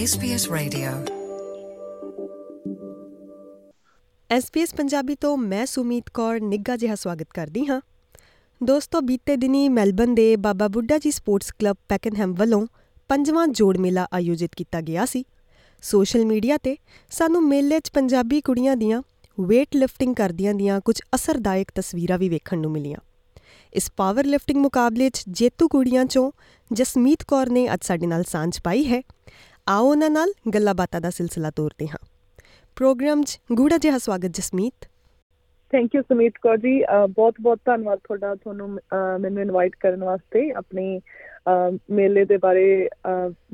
[0.00, 0.90] SBS Radio.
[4.38, 7.80] SBS Punjabi ਤੋਂ ਮੈਂ ਸੁਮੀਤ ਕੌਰ ਨਿੱਘਾ ਜਿਹਾ ਸਵਾਗਤ ਕਰਦੀ ਹਾਂ।
[8.64, 12.66] ਦੋਸਤੋ, ਬੀਤੇ ਦਿਨੀ ਮੈਲਬਨ ਦੇ ਬਾਬਾ ਬੁੱਢਾ ਜੀ ਸਪੋਰਟਸ ਕਲੱਬ ਪੈਕਨਹੈਮ ਵੱਲੋਂ
[13.08, 15.24] ਪੰਜਵਾਂ ਜੋੜ ਮੇਲਾ ਆਯੋਜਿਤ ਕੀਤਾ ਗਿਆ ਸੀ।
[15.82, 16.76] ਸੋਸ਼ਲ ਮੀਡੀਆ ਤੇ
[17.10, 19.02] ਸਾਨੂੰ ਮੇਲੇ 'ਚ ਪੰਜਾਬੀ ਕੁੜੀਆਂ ਦੀਆਂ
[19.40, 22.98] weight lifting ਕਰਦੀਆਂ ਦੀਆਂ ਕੁਝ ਅਸਰਦਾਇਕ ਤਸਵੀਰਾਂ ਵੀ ਵੇਖਣ ਨੂੰ ਮਿਲੀਆਂ।
[23.74, 26.32] ਇਸ ਪਾਵਰ ਲਿਫਟਿੰਗ ਮੁਕਾਬਲੇ 'ਚ ਜੇਤੂ ਕੁੜੀਆਂ 'ਚੋਂ
[26.72, 29.02] ਜਸਮੀਤ ਕੌਰ ਨੇ ਅੱਜ ਸਾਡੇ ਨਾਲ ਸਾਂਝ ਪਾਈ ਹੈ।
[29.68, 31.98] ਆਓ ਉਹਨਾਂ ਨਾਲ ਗੱਲਾਂ ਬਾਤਾਂ ਦਾ ਸਿਲਸਿਲਾ ਤੋਰਦੇ ਹਾਂ।
[32.76, 34.88] ਪ੍ਰੋਗਰਾਮ 'ਚ ਗੂੜਾ ਜਿਹਾ ਸਵਾਗਤ Jasmeet.
[35.72, 36.82] Thank you Sumeet Kaur ji.
[37.10, 38.68] ਬਹੁਤ ਬਹੁਤ ਧੰਨਵਾਦ ਤੁਹਾਡਾ ਤੁਹਾਨੂੰ
[39.20, 41.00] ਮੈਨੂੰ ਇਨਵਾਈਟ ਕਰਨ ਵਾਸਤੇ ਆਪਣੀ
[41.90, 42.88] ਮੇਲੇ ਦੇ ਬਾਰੇ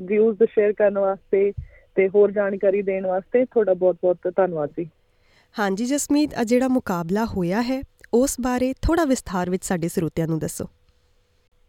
[0.01, 1.51] ਵਿਊਜ਼ ਸ਼ੇਅਰ ਕਰਨ ਵਾਸਤੇ
[1.95, 4.89] ਤੇ ਹੋਰ ਜਾਣਕਾਰੀ ਦੇਣ ਵਾਸਤੇ ਤੁਹਾਡਾ ਬਹੁਤ ਬਹੁਤ ਧੰਨਵਾਦ ਜੀ।
[5.55, 7.81] ਹਾਂਜੀ ਜਸਮੀਤ ਆ ਜਿਹੜਾ ਮੁਕਾਬਲਾ ਹੋਇਆ ਹੈ
[8.13, 10.65] ਉਸ ਬਾਰੇ ਥੋੜਾ ਵਿਸਥਾਰ ਵਿੱਚ ਸਾਡੇ ਸਰੋਤਿਆਂ ਨੂੰ ਦੱਸੋ।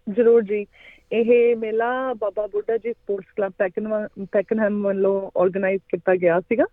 [0.06, 0.64] ਜ਼ਰੂਰ ਜੀ।
[1.12, 3.88] ਇਹ ਮੇਲਾ ਬਾਬਾ ਬੁੱਢਾ ਜੀ ਸਪੋਰਟਸ ਕਲੱਬ ਪੈਕਨ
[4.32, 6.64] ਪੈਕਨਹੈਮ ਵੱਲੋਂ ਆਰਗੇਨਾਈਜ਼ ਕੀਤਾ ਗਿਆ ਸੀਗਾ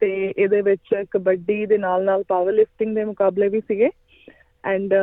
[0.00, 3.90] ਤੇ ਇਹਦੇ ਵਿੱਚ ਕਬੱਡੀ ਦੇ ਨਾਲ ਨਾਲ ਪਾਵਰ ਲਿਫਟਿੰਗ ਦੇ ਮੁਕਾਬਲੇ ਵੀ ਸੀਗੇ
[4.64, 4.94] ਐਂਡ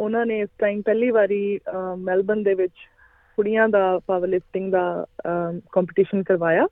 [0.00, 2.72] ਉਹਨਾਂ ਨੇ ਇਸ ਟਾਈਮ ਪਹਿਲੀ ਵਾਰੀ ਅਹ, ਮੈਲਬਨ ਦੇ ਵਿੱਚ
[3.38, 5.06] ਕੁੜੀਆਂ ਦਾ ਪਾਵਰ ਲਿਫਟਿੰਗ ਦਾ
[5.72, 6.66] ਕੰਪੀਟੀਸ਼ਨ ਕਰਵਾਇਆ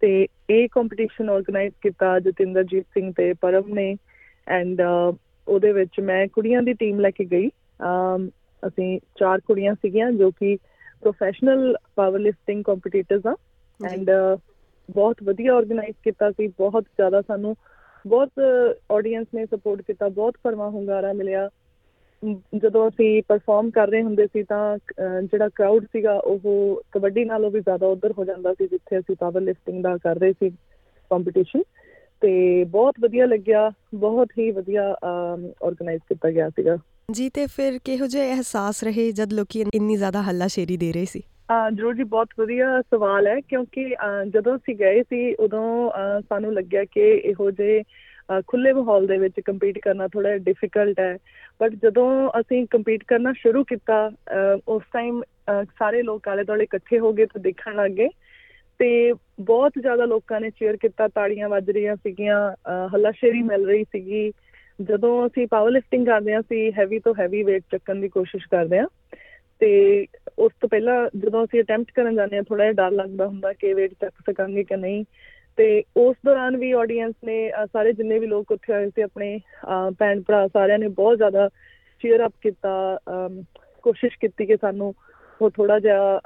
[0.00, 3.96] ਤੇ ਇਹ ਕੰਪੀਟੀਸ਼ਨ ਆਰਗੇਨਾਈਜ਼ ਕੀਤਾ ਜਤਿੰਦਰਜੀਤ ਸਿੰਘ ਤੇ ਪਰਮ ਨੇ
[4.48, 4.80] ਐਂਡ
[5.48, 7.48] ਉਹਦੇ ਵਿੱਚ ਮੈਂ ਕੁੜੀਆਂ ਦੀ ਟੀਮ ਲੈ ਕੇ ਗਈ।
[7.80, 8.28] ਅਮ,
[8.66, 10.56] ਅਸੀਂ ਚਾਰ ਕੁੜੀਆਂ ਸੀਗੀਆਂ ਜੋ ਕਿ
[11.02, 13.34] ਪ੍ਰੋਫੈਸ਼ਨਲ ਪਾਵਰ ਲਿਫਟਿੰਗ ਕੰਪੀਟੀਟਰਸ ਆ।
[13.80, 14.10] ਐਂਡ
[14.88, 17.54] ਬਹੁਤ ਵਧੀਆ ਆਰਗੇਨਾਈਜ਼ ਕੀਤਾ ਸੀ ਬਹੁਤ ਜ਼ਿਆਦਾ ਸਾਨੂੰ
[18.04, 18.40] ਬਹੁਤ
[18.92, 21.48] ਆਡੀਅנס ਨੇ ਸਪੋਰਟ ਕੀਤਾ ਬਹੁਤ ਭਰਵਾਂ ਹੁੰਗਾਰਾ ਮਿਲਿਆ।
[22.56, 24.78] ਜਦੋਂ ਅਸੀਂ ਪਰਫਾਰਮ ਕਰ ਰਹੇ ਹੁੰਦੇ ਸੀ ਤਾਂ
[25.22, 26.40] ਜਿਹੜਾ ਕਰਾਊਡ ਸੀਗਾ ਉਹ
[26.92, 30.32] ਕਬੱਡੀ ਨਾਲੋਂ ਵੀ ਜ਼ਿਆਦਾ ਉਧਰ ਹੋ ਜਾਂਦਾ ਸੀ ਜਿੱਥੇ ਅਸੀਂ ਪਾਵਰ ਲਿਫਟਿੰਗ ਦਾ ਕਰ ਰਹੇ
[30.32, 30.50] ਸੀ
[31.10, 31.62] ਕੰਪੀਟੀਸ਼ਨ
[32.22, 36.76] ਤੇ ਬਹੁਤ ਵਧੀਆ ਲੱਗਿਆ ਬਹੁਤ ਹੀ ਵਧੀਆ ਆਰਗੇਨਾਈਜ਼ ਕੀਤਾ ਗਿਆ ਸੀਗਾ।
[37.12, 41.22] ਜੀ ਤੇ ਫਿਰ ਕਿਹੋ ਜਿਹੇ ਅਹਿਸਾਸ ਰਹੇ ਜਦ ਲੋਕੀ ਇੰਨੀ ਜ਼ਿਆਦਾ ਹੱਲਾਸ਼ੇਰੀ ਦੇ ਰਹੇ ਸੀ?
[41.50, 46.20] ਹਾਂ ਜਰੂਰ ਜੀ ਬਹੁਤ ਵਧੀਆ ਸਵਾਲ ਹੈ ਕਿਉਂਕਿ ਅਹ, ਜਦੋਂ ਅਸੀਂ ਗਏ ਸੀ ਉਦੋਂ ਅਹ,
[46.20, 51.16] ਸਾਨੂੰ ਲੱਗਿਆ ਕਿ ਇਹੋ ਜਿਹੇ ਅਹ, ਖੁੱਲੇ ਮਾਹੌਲ ਦੇ ਵਿੱਚ ਕੰਪੀਟ ਕਰਨਾ ਥੋੜਾ ਡਿਫਿਕਲਟ ਹੈ।
[51.60, 56.98] ਬਟ ਜਦੋਂ ਅਸੀਂ ਕੰਪੀਟ ਕਰਨਾ ਸ਼ੁਰੂ ਕੀਤਾ ਅਹ, ਉਸ ਟਾਈਮ ਸਾਰੇ ਲੋਕ ਆਲੇ ਦੁਆਲੇ ਇਕੱਠੇ
[56.98, 58.08] ਹੋ ਗਏ ਤੇ ਦੇਖਣ ਲੱਗ ਗਏ।
[58.78, 63.84] ਤੇ ਬਹੁਤ ਜ਼ਿਆਦਾ ਲੋਕਾਂ ਨੇ ਚੀਅਰ ਕੀਤਾ ਤਾੜੀਆਂ ਵੱਜ ਰਹੀਆਂ ਸੀਗੀਆਂ ਅਹ, ਹੱਲਾਸ਼ੇਰੀ ਮਿਲ ਰਹੀ
[63.84, 64.32] ਸੀਗੀ।
[64.80, 68.78] ਜਦੋਂ ਅਸੀਂ ਪਾਵਰ ਲਿਫਟਿੰਗ ਕਰਦੇ ਹਾਂ ਅਸੀਂ ਹੈਵੀ ਤੋਂ ਹੈਵੀ weight ਚੱਕਣ ਦੀ ਕੋਸ਼ਿਸ਼ ਕਰਦੇ
[68.78, 68.86] ਹਾਂ
[69.60, 69.70] ਤੇ
[70.38, 73.72] ਉਸ ਤੋਂ ਪਹਿਲਾਂ ਜਦੋਂ ਅਸੀਂ ਅਟੈਂਪਟ ਕਰਨ ਜਾਂਦੇ ਹਾਂ ਥੋੜਾ ਜਿਹਾ ਡਰ ਲੱਗਦਾ ਹੁੰਦਾ ਕਿ
[73.74, 75.04] weight ਚੱਕ ਸਕਾਂਗੇ ਕਿ ਨਹੀਂ।
[75.56, 79.36] ਤੇ ਉਸ ਦੌਰਾਨ ਵੀ ਆਡੀਅנס ਨੇ ਅਹ, ਸਾਰੇ ਜਿੰਨੇ ਵੀ ਲੋਕ ਉੱਥੇ ਆਏ ਸੀ ਆਪਣੇ
[79.38, 81.48] ਅਹ, ਭੈਣ ਭਰਾ ਸਾਰਿਆਂ ਨੇ ਬਹੁਤ ਜ਼ਿਆਦਾ
[82.02, 83.42] ਚੀਅਰ ਅਪ ਕੀਤਾ ਅਮ,
[83.82, 84.94] ਕੋਸ਼ਿਸ਼ ਕੀਤੀ ਕਿ ਸਾਨੂੰ
[85.40, 86.20] ਉਹ ਥੋੜਾ ਜਿਹਾ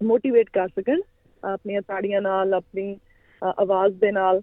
[0.00, 1.00] ਮੋਟੀਵੇਟ ਕਰ ਸਕਣ
[1.42, 4.40] ਆਪਣੀਆਂ ਤਾੜੀਆਂ ਨਾਲ ਆਪਣੀ ਅਹ, ਆਵਾਜ਼ ਦੇ ਨਾਲ।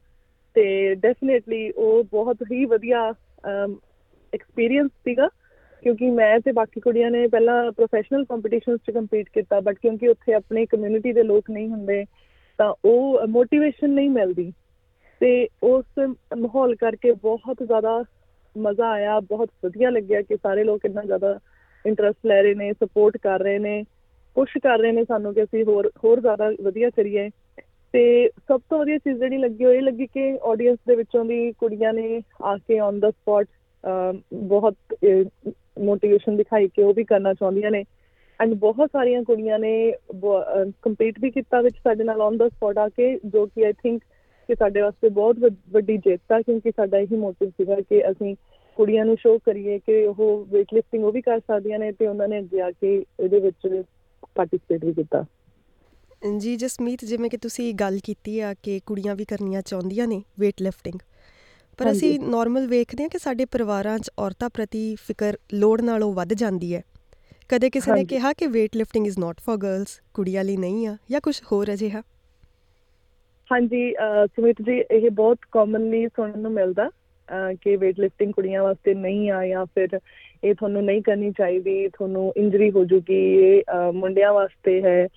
[0.55, 3.13] ਤੇ ਡੈਫੀਨਿਟਲੀ ਉਹ ਬਹੁਤ ਹੀ ਵਧੀਆ
[4.33, 5.27] ਐਕਸਪੀਰੀਅੰਸ ਸੀਗਾ।
[5.83, 10.33] ਕਿਉਂਕਿ ਮੈਂ ਤੇ ਬਾਕੀ ਕੁੜੀਆਂ ਨੇ ਪਹਿਲਾਂ ਪ੍ਰੋਫੈਸ਼ਨਲ ਕੰਪੀਟੀਸ਼ਨਸ 'ਚ ਕੰਪੀਟ ਕੀਤਾ ਬਟ ਕਿਉਂਕਿ ਉੱਥੇ
[10.33, 12.05] ਆਪਣੀ ਕਮਿਊਨਿਟੀ ਦੇ ਲੋਕ ਨਹੀਂ ਹੁੰਦੇ,
[12.59, 14.51] ਤਾਂ ਉਹ ਮੋਟੀਵੇਸ਼ਨ ਨਹੀਂ ਮਿਲਦੀ।
[15.21, 15.85] ਤੇ ਉਸ
[16.37, 18.03] ਮਾਹੌਲ ਕਰਕੇ ਬਹੁਤ ਜ਼ਿਆਦਾ
[18.57, 21.39] ਮਜ਼ਾ ਆਇਆ, ਬਹੁਤ ਵਧੀਆ ਲੱਗਿਆ ਕਿ ਸਾਰੇ ਲੋਕ ਇੰਨਾ ਜ਼ਿਆਦਾ
[21.85, 23.83] ਇੰਟਰਸਟ ਲੈ ਰਹੇ ਨੇ ਸਪੋਰਟ ਕਰ ਰਹੇ ਨੇ
[24.35, 27.29] ਪੁਸ਼ ਕਰ ਰਹੇ ਨੇ ਸਾਨੂੰ ਕਿ ਅਸੀਂ ਹੋਰ ਹੋਰ ਜ਼ਿਆਦਾ ਵਧੀਆ ਕਰੀਏ।
[27.95, 31.51] ਤੇ ਸਭ ਤੋਂ ਵਧੀਆ ਚੀਜ਼ ਜਿਹੜੀ ਲੱਗੀ ਉਹ ਇਹ ਲੱਗੀ ਕਿ ਆਡੀਅנס ਦੇ ਵਿੱਚੋਂ ਵੀ
[31.51, 33.47] ਕੁੜੀਆਂ ਨੇ ਆ ਕੇ ਔਨ ਦਾ ਸਪੌਟ
[34.33, 34.75] ਬਹੁਤ
[35.83, 37.83] ਮੋਟੀਵੇਸ਼ਨ ਦਿਖਾਈ ਕਿ ਉਹ ਵੀ ਕਰਨਾ ਚਾਹੁੰਦੀਆਂ ਨੇ।
[38.39, 39.71] ਐਂਡ ਬਹੁਤ ਸਾਰੀਆਂ ਕੁੜੀਆਂ ਨੇ
[40.81, 44.01] ਕੰਪੀਟ ਵੀ ਕੀਤਾ ਵਿੱਚ ਸਾਡੇ ਨਾਲ ਔਨ ਦਾ ਸਪੌਟ ਆ ਕੇ, ਜੋ ਕਿ ਆਈ ਥਿੰਕ
[44.49, 48.35] ਕਿ ਸਾਡੇ ਵਾਸਤੇ ਬਹੁਤ ਵੱਡ- ਵੱਡੀ ਜਿੱਤ ਆ, ਕਿਉਂਕਿ ਸਾਡਾ ਇਹੀ ਮੋਟਿਵ ਸੀਗਾ ਕਿ ਅਸੀਂ
[48.77, 52.27] ਕੁੜੀਆਂ ਨੂੰ ਸ਼ੋਅ ਕਰੀਏ ਕਿ ਉਹ weight lifting ਉਹ ਵੀ ਕਰ ਸਕਦੀਆਂ ਨੇ ਤੇ ਉਹਨਾਂ
[52.27, 53.83] ਨੇ ਅੱਗੇ ਆ ਕੇ ਇਹਦੇ ਵਿੱਚ
[54.35, 55.23] ਪਾਰਟਿਸਿਪੇਟ ਵੀ ਕੀਤਾ।
[56.37, 60.67] ਜੀ ਜਸਮੀਤ ਜਿਵੇਂ ਕਿ ਤੁਸੀਂ ਗੱਲ ਕੀਤੀ ਆ ਕਿ ਕੁੜੀਆਂ ਵੀ ਕਰਨੀਆਂ ਚਾਹੁੰਦੀਆਂ ਨੇ weight
[60.67, 60.97] lifting
[61.77, 66.33] ਪਰ। ਅਸੀਂ ਨਾਰਮਲ ਵੇਖਦੇ ਹਾਂ ਕਿ ਸਾਡੇ ਪਰਿਵਾਰਾਂ 'ਚ ਔਰਤਾਂ ਪ੍ਰਤੀ ਫਿਕਰ ਲੋੜ ਨਾਲੋਂ ਵੱਧ
[66.33, 66.81] ਜਾਂਦੀ ਹੈ
[67.49, 70.97] ਕਦੇ ਕਿਸੇ ਨੇ। ਕਿਹਾ ਕਿ weight lifting is not for girls ਕੁੜੀਆਂ ਲਈ ਨਹੀਂ ਆ
[71.11, 72.01] ਜਾਂ ਕੁਝ ਹੋਰ ਅਜਿਹਾ
[73.51, 73.93] ਹਾਂਜੀ
[74.25, 76.89] ਸੁਮਿਤ ਜੀ ਇਹ ਬਹੁਤ ਕਾਮਨਲੀ ਸੁਣਨ ਨੂੰ ਮਿਲਦਾ
[77.61, 79.99] ਕਿ weight lifting ਕੁੜੀਆਂ ਵਾਸਤੇ ਨਹੀਂ ਆ ਜਾਂ ਫਿਰ
[80.43, 83.63] ਇਹ ਤੁਹਾਨੂੰ ਨਹੀਂ ਕਰਨੀ ਚਾਹੀਦੀ ਤੁਹਾਨੂੰ ਇੰਜਰੀ ਹੋ ਜੂਗੀ ਇਹ
[83.93, 85.07] ਮੁੰਡਿਆਂ ਵਾਸਤੇ ਹੈ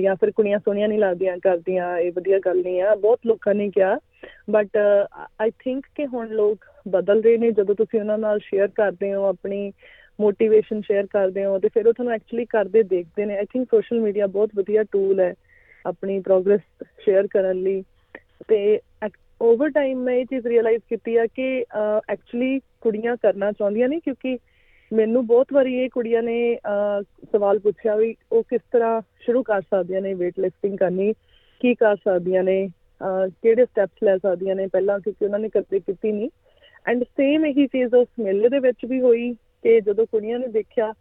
[0.00, 3.68] ਜਾਂ ਫਿਰ ਕੁੜੀਆਂ ਸੋਹਣੀਆਂ ਨਹੀਂ ਲੱਗਦੀਆਂ, ਕਰਦੀਆਂ, ਇਹ ਵਧੀਆ ਗੱਲ ਨਹੀਂ ਆ। ਬਹੁਤ ਲੋਕਾਂ ਨੇ
[3.74, 3.96] ਕਿਹਾ।
[4.50, 4.76] ਬਟ
[5.40, 9.24] ਆਈ ਥਿੰਕ ਕਿ ਹੁਣ ਲੋਕ ਬਦਲ ਰਹੇ ਨੇ। ਜਦੋਂ ਤੁਸੀਂ ਉਹਨਾਂ ਨਾਲ ਸ਼ੇਅਰ ਕਰਦੇ ਹੋ,
[9.26, 9.72] ਆਪਣੀ
[10.20, 14.00] ਮੋਟੀਵੇਸ਼ਨ ਸ਼ੇਅਰ ਕਰਦੇ ਹੋ, ਤੇ ਫਿਰ ਉਹ ਤੁਹਾਨੂੰ ਐਕਚੁਅਲੀ ਕਰਦੇ ਦੇਖਦੇ ਨੇ। ਆਈ ਥਿੰਕ ਸੋਸ਼ਲ
[14.00, 15.34] ਮੀਡੀਆ ਬਹੁਤ ਵਧੀਆ ਟੂਲ ਹੈ
[15.86, 16.60] ਆਪਣੀ ਪ੍ਰੋਗਰੈਸ
[17.00, 17.82] ਸ਼ੇਅਰ ਕਰਨ ਲਈ।
[18.48, 18.78] ਤੇ
[19.42, 21.64] ਓਵਰ ਟਾਈਮ ਮੈਂ ਇਹ ਚੀਜ਼ ਰਿਅਲਾਈਜ਼ ਕੀਤੀ ਆ ਕਿ
[22.12, 24.36] ਐਕਚੁਅਲੀ ਕੁੜੀਆਂ ਕਰਨਾ ਚਾਹੁੰਦੀਆਂ ਨੇ ਕਿਉਂਕਿ
[24.92, 27.02] ਮੈਨੂੰ ਬਹੁਤ ਵਾਰੀ ਇਹ ਕੁੜੀਆਂ ਨੇ ਅਹ,
[27.32, 31.12] ਸਵਾਲ ਪੁੱਛਿਆ ਵੀ ਉਹ ਕਿਸ ਤਰ੍ਹਾਂ ਸ਼ੁਰੂ ਕਰ ਸਕਦੀਆਂ ਨੇ weight lifting ਕਰਨੀ
[31.60, 35.80] ਕੀ ਕਰ ਸਕਦੀਆਂ ਨੇ ਅਹ, ਕਿਹੜੇ ਸਟੈਪਸ ਲੈ ਸਕਦੀਆਂ ਨੇ ਪਹਿਲਾਂ ਕਿਉਂਕਿ ਉਹਨਾਂ ਨੇ ਕਦੇ
[35.80, 36.28] ਕੀਤੀ ਨਹੀਂ।
[36.86, 40.92] ਐਂਡ ਸੇਮ ਇਹੀ ਚੀਜ਼ ਉਸ ਮੇਲੇ ਦੇ ਵਿੱਚ ਵੀ ਹੋਈ ਕਿ ਜਦੋਂ ਕੁੜੀਆਂ ਨੇ ਦੇਖਿਆ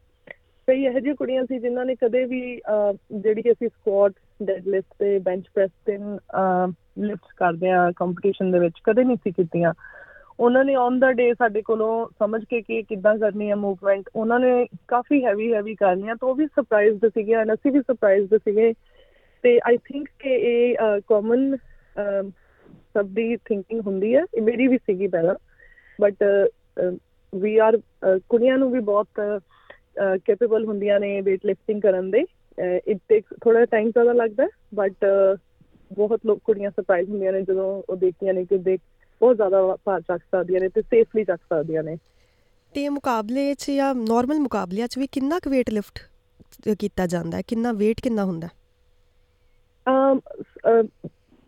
[0.68, 4.94] ਕਈ ਇਹੋ ਜਿਹੀਆਂ ਕੁੜੀਆਂ ਸੀ ਜਿਨ੍ਹਾਂ ਨੇ ਕਦੇ ਵੀ ਅਹ, ਜਿਹੜੀ ਅਸੀਂ ਸਕੁਆਟ ਡੈਡ ਲਿਫਟ
[5.00, 5.98] ਤੇ ਬੈਂਚ ਪ੍ਰੈਸ ਤੇ
[7.00, 9.74] ਲਿਫਟਸ ਕਰਦੇ ਆ ਕੰਪੀਟੀਸ਼ਨ ਦੇ ਵਿੱਚ ਕਦੇ ਨਹੀਂ ਸੀ ਕੀਤੀਆਂ।
[10.40, 14.40] ਉਹਨਾਂ ਨੇ ਔਨ ਦਾ ਡੇ ਸਾਡੇ ਕੋਲੋਂ ਸਮਝ ਕੇ ਕਿ ਕਿੱਦਾਂ ਕਰਨੀ ਹੈ ਮੂਵਮੈਂਟ ਉਹਨਾਂ
[14.40, 18.74] ਨੇ ਕਾਫੀ ਹੈਵੀ ਹੈਵੀ ਕਰਨੀਆਂ ਤਾਂ ਉਹ ਵੀ ਸਰਪ੍ਰਾਈਜ਼ਡ ਸੀਗੇ ਐਂਡ ਅਸੀਂ ਵੀ ਸਰਪ੍ਰਾਈਜ਼ਡ ਸੀਗੇ
[19.44, 20.76] ਤੇ ਆਈ ਥਿੰਕ ਕਿ ਇਹ
[21.08, 21.56] ਕਾਮਨ
[22.94, 25.36] ਸਭ ਦੀ ਥਿੰਕਿੰਗ ਹੁੰਦੀ ਹੈ ਇਹ ਮੇਰੀ ਵੀ ਸੀਗੀ ਪਹਿਲਾਂ
[26.00, 26.24] ਬਟ
[27.34, 27.78] ਵੀ ਆਰ
[28.30, 29.22] ਕੁੜੀਆਂ ਨੂੰ ਵੀ ਬਹੁਤ
[30.26, 32.26] ਕੈਪੇਬਲ ਹੁੰਦੀਆਂ ਨੇ weight lifting ਕਰਨ ਦੇ
[32.88, 35.06] ਇਟ ਟੇਕਸ ਥੋੜਾ ਟਾਈਮ ਜ਼ਿਆਦਾ ਲੱਗਦਾ ਬਟ
[35.92, 38.82] ਬਹੁਤ ਲੋਕ ਕੁੜੀਆਂ ਸਰਪ੍ਰਾਈਜ਼ ਹੁੰਦੀਆਂ ਨੇ ਜਦੋਂ ਉਹ ਦੇਖਦੀਆਂ ਨੇ ਕਿ ਦੇਖ
[39.20, 41.98] ਬਹੁਤ ਜ਼ਿਆਦਾ ਭਾਰ ਚੱਕ ਸਕਦੀਆਂ ਨੇ ਤੇ ਸੇਫਲੀ ਚੱਕ ਸਕਦੀਆਂ ਨੇ।
[42.74, 46.04] ਤੇ ਮੁਕਾਬਲੇ 'ਚ ਜਾਂ ਨਾਰਮਲ ਮੁਕਾਬਲਿਆਂ 'ਚ ਵੀ ਕਿੰਨਾ ਕੁ weight lift
[46.80, 47.44] ਕੀਤਾ ਜਾਂਦਾ ਹੈ?
[47.48, 48.48] ਕਿੰਨਾ weight ਕਿੰਨਾ ਹੁੰਦਾ
[49.88, 50.20] ਅਮ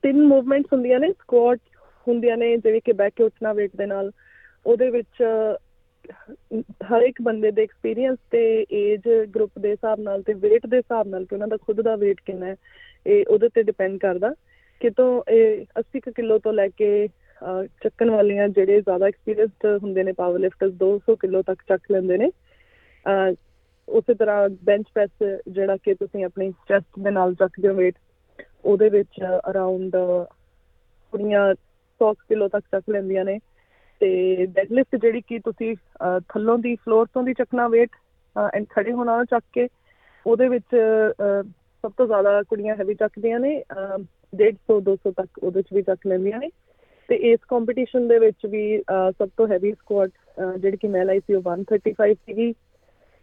[0.02, 1.60] ਤਿੰਨ ਮੂਵਮੈਂਟਸ ਹੁੰਦੀਆਂ ਨੇ ਸਕੁਆਟ
[2.08, 4.12] ਹੁੰਦੀਆਂ ਨੇ ਜਿਵੇਂ ਕਿ ਬੈਕ ਕੇ ਉੱਠਣਾ weight ਦੇ ਨਾਲ।
[4.66, 5.24] ਉਹਦੇ ਵਿੱਚ
[6.84, 9.02] ਹਰ ਇੱਕ ਬੰਦੇ ਦੇ ਐਕਸਪੀਰੀਅੰਸ ਤੇ ਏਜ
[9.36, 12.24] ਗਰੁੱਪ ਦੇ ਹਿਸਾਬ ਨਾਲ ਤੇ weight ਦੇ ਹਿਸਾਬ ਨਾਲ ਕਿ ਉਹਨਾਂ ਦਾ ਖੁਦ ਦਾ weight
[12.25, 12.56] ਕਿੰਨਾ ਹੈ
[13.08, 14.34] ਇਹ ਉਹਦੇ ਤੇ ਡਿਪੈਂਡ ਕਰਦਾ।
[14.80, 17.08] ਕਿਤੋਂ ਇਹ 80 ਕਿਲੋ ਤੋਂ ਲੈ ਕੇ
[17.84, 22.30] ਚੱਕਣ ਵਾਲੀਆਂ ਜਿਹੜੇ ਜ਼ਿਆਦਾ ਐਕਸਪੀਰੀਅੰਸਡ ਹੁੰਦੇ ਨੇ ਪਾਵਰ ਲਿਫਟਰਸ 200 ਕਿਲੋ ਤੱਕ ਚੱਕ ਲੈਂਦੇ ਨੇ।
[23.88, 28.00] ਉਸੇ ਤਰ੍ਹਾਂ ਬੈਂਚ ਪ੍ਰੈਸ ਜਿਹੜਾ ਕਿ ਤੁਸੀਂ ਆਪਣੀ ਚੈਸਟ ਦੇ ਨਾਲ ਚੱਕਦੇ ਹੋ weight,
[28.66, 29.95] ਉਹਦੇ ਵਿੱਚ ਅਰਾਊਂਡ
[31.13, 31.44] ਕੁੜੀਆਂ
[32.01, 33.38] 100 ਕਿਲੋ ਤੱਕ ਚੱਕ ਲੈਂਦੀਆਂ ਨੇ।
[34.01, 35.75] ਤੇ ਡੈਡ ਲਿਫਟ ਜਿਹੜੀ ਕਿ ਤੁਸੀਂ
[36.30, 37.95] ਥੱਲੋਂ ਦੀ ਫਲੋਰ ਤੋਂ ਦੀ ਚੱਕਣਾ weight
[38.56, 39.68] ਐਂਡ ਖੜੇ ਹੋਣਾ ਚੱਕ ਕੇ,
[40.25, 40.75] ਉਹਦੇ ਵਿੱਚ
[41.83, 43.51] ਸਭ ਤੋਂ ਜ਼ਿਆਦਾ ਕੁੜੀਆਂ ਹੈਵੀ ਚੱਕਦੀਆਂ ਨੇ
[44.33, 46.50] 150 200 ਤੱਕ ਉਹਦੇ ਵਿੱਚ ਵੀ ਚੱਕ ਲੈਂਦੀਆਂ ਨੇ।
[47.09, 50.12] ਤੇ ਇਸ ਕੰਪੀਟੀਸ਼ਨ ਦੇ ਵਿੱਚ ਵੀ ਸਭ ਤੋਂ ਹੈਵੀ ਸਕੁਆਟ
[50.59, 52.54] ਜਿਹੜੀ ਕਿ ਮੈਂ ਲਾਈ ਸੀ ਉਹ 135 ਸੀਗੀ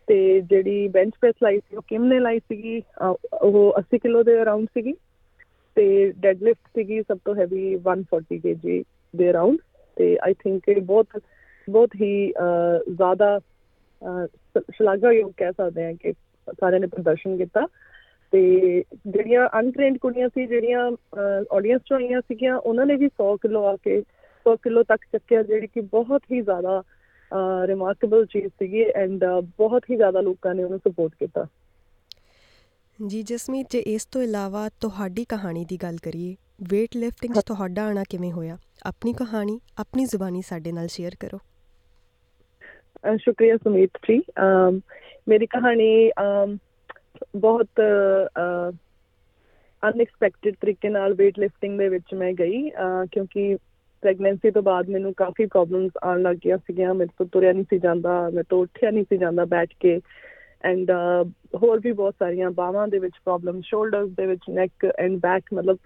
[0.08, 2.82] ਤੇ ਜਿਹੜੀ ਬੈਂਚ ਪ੍ਰੈਸ ਲਾਈ ਸੀ ਉਹ ਕਿਮ ਨੇ ਲਾਈ ਸੀਗੀ
[3.42, 4.92] ਉਹ 80 ਕਿਲੋ ਦੇ ਅਰਾਊਂਡ ਸੀਗੀ
[5.76, 8.84] ਤੇ ਡੈਡ ਲਿਫਟ ਸੀਗੀ ਸਭ ਤੋਂ ਹੈਵੀ 140 ਕੇਜੀ
[9.16, 9.56] ਦੇ ਅਰਾਊਂਡ
[9.96, 11.06] ਤੇ ਆਈ ਥਿੰਕ ਇਹ ਬਹੁਤ
[11.70, 12.32] ਬਹੁਤ ਹੀ
[12.90, 13.40] ਜ਼ਿਆਦਾ
[14.70, 16.12] ਸ਼ਲਾਘਾਯੋਗ ਕਹਿ ਸਕਦੇ ਹਾਂ ਕਿ
[16.60, 17.66] ਸਾਰਿਆਂ ਨੇ ਪ੍ਰਦਰਸ਼ਨ ਕੀਤਾ।
[18.34, 20.90] ਤੇ ਜਿਹੜੀਆਂ ਅਨਟ੍ਰੇਨਡ ਕੁੜੀਆਂ ਸੀ ਜਿਹੜੀਆਂ
[21.52, 23.98] ਆਡੀਅנס ਚੋਂ ਆਈਆਂ ਸੀਗੀਆਂ ਉਹਨਾਂ ਨੇ ਵੀ 100 ਕਿਲੋ ਆ ਕੇ
[24.46, 26.82] 100 ਕਿਲੋ ਤੱਕ ਚੱਕਿਆ ਜਿਹੜੀ ਕਿ ਬਹੁਤ ਹੀ ਜ਼ਿਆਦਾ
[27.64, 29.24] ਰਿਮਾਰਕੇਬਲ ਚੀਜ਼ ਸੀਗੀ ਐਂਡ
[29.58, 31.46] ਬਹੁਤ ਹੀ ਜ਼ਿਆਦਾ ਲੋਕਾਂ ਨੇ ਉਹਨੂੰ ਸਪੋਰਟ ਕੀਤਾ।
[33.06, 38.02] ਜੀ ਜਸਮੀਤ ਜੇ ਇਸ ਤੋਂ ਇਲਾਵਾ ਤੁਹਾਡੀ ਕਹਾਣੀ ਦੀ ਗੱਲ ਕਰੀਏ weight lifting ਤੁਹਾਡਾ ਆਣਾ
[38.10, 38.56] ਕਿਵੇਂ ਹੋਇਆ?
[38.86, 41.38] ਆਪਣੀ ਕਹਾਣੀ ਆਪਣੀ ਜ਼ੁਬਾਨੀ ਸਾਡੇ ਨਾਲ ਸ਼ੇਅਰ ਕਰੋ।
[43.16, 44.22] ਸ਼ੁਕਰੀਆ ਸੁਮੀਤ ਜੀ।
[45.28, 46.10] ਮੇਰੀ ਕਹਾਣੀ
[47.36, 47.80] ਬਹੁਤ
[49.82, 52.70] ਅਨਐਕਸਪੈਕਟਿਡ ਤਰੀਕੇ ਨਾਲ weight lifting ਦੇ ਵਿੱਚ ਮੈਂ ਗਈ
[53.12, 53.56] ਕਿਉਂਕਿ
[54.02, 57.78] ਪ੍ਰੈਗਨੈਂਸੀ ਤੋਂ ਬਾਅਦ ਮੈਨੂੰ ਕਾਫੀ ਪ੍ਰੋਬਲਮਸ ਆਉਣ ਲੱਗ ਗਿਆ ਸੀਗੀਆਂ, ਮੇਰੇ ਤੋਂ ਤੁਰਿਆ ਨਹੀਂ ਸੀ
[57.78, 60.00] ਜਾਂਦਾ ਮੈਂ ਤੋਂ ਉੱਠਿਆ ਨਹੀਂ ਸੀ ਜਾਂਦਾ ਬੈਠ ਕੇ
[60.64, 60.90] ਐਂਡ
[61.62, 65.78] ਹੋਰ ਵੀ ਬਹੁਤ ਸਾਰੀਆਂ ਬਾਹਾਂ ਦੇ ਵਿੱਚ ਪ੍ਰੋਬਲਮ ਸ਼ੋਲਡਰਸ ਦੇ ਵਿੱਚ ਨੈਕ ਐਂਡ ਬੈਕ ਮਤਲਬ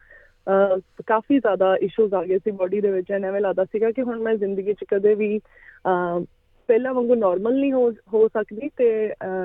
[1.06, 4.34] ਕਾਫੀ ਜ਼ਿਆਦਾ ਇਸ਼ੂਜ਼ ਆ ਗਏ ਸੀ ਬਾਡੀ ਦੇ ਵਿੱਚ ਐਵੇਂ ਲੱਗਦਾ ਸੀਗਾ ਕਿ ਹੁਣ ਮੈਂ
[4.34, 5.40] ਜ਼ਿੰਦਗੀ 'ਚ ਕਦੇ ਵੀ
[6.68, 8.88] ਪਹਿਲਾਂ ਵਾਂਗੂ ਨਾਰਮਲ ਨਹੀਂ ਹੋ ਹੋ ਸਕਦੀ ਤੇ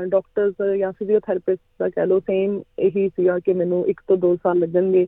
[0.08, 4.60] ਡਾਕਟਰਸ ਜਾਂ ਫਿਜ਼ੀਓਥੈਰੇਪਿਸਟ ਦਾ ਕਹ ਲੋ ਸੇਮ ਇਹੀ ਸੀਗਾ ਕਿ ਮੈਨੂੰ 1 ਤੋਂ 2 ਸਾਲ
[4.60, 5.06] ਲੱਗਣਗੇ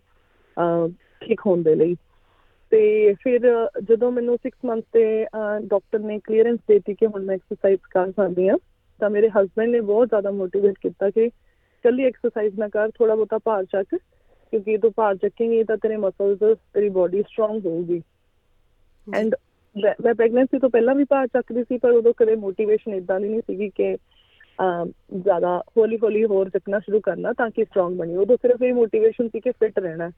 [1.21, 1.95] ਠੀਕ ਹੋਣ ਦੇ ਲਈ।
[2.71, 3.47] ਤੇ ਫਿਰ
[3.83, 5.03] ਜਦੋਂ ਮੈਨੂੰ 6 ਮੰਥ ਤੇ
[5.65, 8.57] ਡਾਕਟਰ ਨੇ ਕਲੀਅਰੈਂਸ ਦਿੱਤੀ ਕਿ ਹੁਣ ਮੈਂ ਐਕਸਰਸਾਈਜ਼ ਕਰ ਸਕਦੀ ਹਾਂ
[8.99, 11.29] ਤਾਂ ਮੇਰੇ ਹਸਬੰਡ ਨੇ ਬਹੁਤ ਜ਼ਿਆਦਾ ਮੋਟੀਵੇਟ ਕੀਤਾ ਕਿ
[11.85, 16.57] ਕੱਲੀ ਐਕਸਰਸਾਈਜ਼ ਨਾ ਕਰ ਥੋੜਾ ਬਹੁਤਾ ਭਾਰ ਚੱਕ ਕਿਉਂਕਿ ਤੂੰ ਭਾਰ ਚੱਕੇਂਗੀ ਤਾਂ ਤੇਰੇ ਮਸਲਸ
[16.73, 18.01] ਤੇਰੀ ਬਾਡੀ ਸਟਰੋਂਗ ਹੋਊਗੀ।
[19.07, 19.35] ਐਂਡ
[19.75, 23.41] ਮੈਂ ਪ੍ਰੈਗਨੈਂਸੀ ਤੋਂ ਪਹਿਲਾਂ ਵੀ ਭਾਰ ਚੱਕਦੀ ਸੀ, ਪਰ ਉਦੋਂ ਕਦੇ ਮੋਟੀਵੇਸ਼ਨ ਇਦਾਂ ਦੀ ਨਹੀਂ
[23.41, 23.95] ਸੀਗੀ ਕਿ
[25.21, 29.27] ਜ਼ਿਆਦਾ ਹੌਲੀ ਹੌਲੀ ਹੋਰ ਚੱਕਣਾ ਸ਼ੁਰੂ ਕਰਨਾ ਤਾਂ ਕਿ ਸਟਰੋਂਗ ਬਣੀ। ਉਦੋਂ ਸਿਰਫ ਇਹ ਮੋਟੀਵੇਸ਼ਨ
[29.29, 30.09] ਸੀ ਕਿ ਫਿਟ ਰਹਿਣਾ।